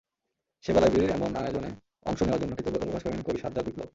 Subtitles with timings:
[0.63, 1.69] সেবা লাইব্রেরির এমন আয়োজনে
[2.05, 3.89] অংশ নেওয়ার জন্য কৃতজ্ঞতা প্রকাশ করেন কবি সাজ্জাদ বিপ্লব।